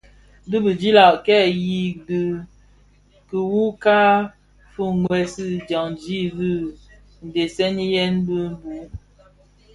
Di 0.49 0.57
bidilag 0.63 1.15
kè 1.25 1.37
yui 1.63 1.83
di 2.07 2.19
kimü 3.27 3.63
ka 3.83 3.99
fuwèsi 4.71 5.45
dyaňdi 5.67 6.19
i 6.49 6.51
ndegsiyèn 7.25 8.13
bi 8.25 8.39
bug. 8.61 8.89